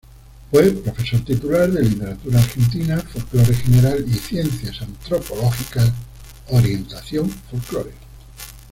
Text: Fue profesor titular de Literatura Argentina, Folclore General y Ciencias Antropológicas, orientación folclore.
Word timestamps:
Fue 0.49 0.67
profesor 0.71 1.23
titular 1.23 1.69
de 1.71 1.83
Literatura 1.87 2.39
Argentina, 2.39 2.97
Folclore 3.01 3.53
General 3.53 4.03
y 4.09 4.13
Ciencias 4.15 4.81
Antropológicas, 4.81 5.91
orientación 6.47 7.29
folclore. 7.29 7.91